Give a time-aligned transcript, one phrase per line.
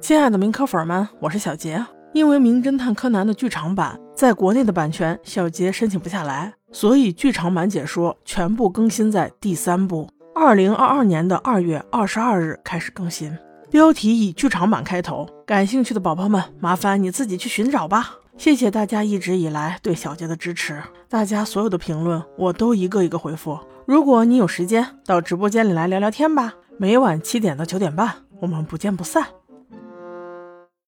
[0.00, 1.84] 亲爱的名科粉们，我是小杰。
[2.14, 13.36] 因为《名侦探柯南》的剧场版在国内的版权，小杰申请不下来，所以剧场版解说全部更新在第三部，二零二二年的二月二十二日开始更新。
[13.70, 18.14] 标题以剧场版开头，感兴趣的宝宝们，麻烦你自己去寻找吧。
[18.38, 23.60] 谢谢大家一直以来对小杰的支持，大家所有的评论我都一个一个回复。
[23.86, 26.54] 如果你有时间，到直播间里来聊聊天吧。
[26.78, 29.26] 每晚七点到九点半，我们不见不散。